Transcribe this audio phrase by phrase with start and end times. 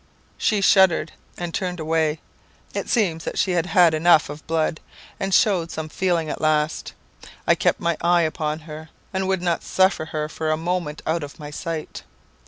[0.39, 2.21] "She shuddered and turned away.
[2.73, 4.79] It seems that she had had enough of blood,
[5.19, 6.93] and shewed some feeling at last.
[7.45, 11.21] I kept my eye upon her, and would not suffer her for a moment out
[11.21, 12.01] of my sight.